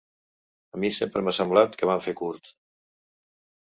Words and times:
A 0.77 0.81
mi 0.85 0.91
sempre 0.97 1.23
m’ha 1.27 1.35
semblat 1.41 1.79
que 1.83 1.93
vam 1.93 2.05
fer 2.09 2.19
curt. 2.25 2.55